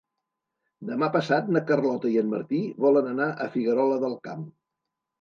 Demà 0.89 1.09
passat 1.17 1.51
na 1.57 1.63
Carlota 1.69 2.13
i 2.15 2.19
en 2.23 2.33
Martí 2.33 2.65
volen 2.89 3.13
anar 3.15 3.31
a 3.33 3.51
Figuerola 3.59 4.05
del 4.09 4.21
Camp. 4.29 4.47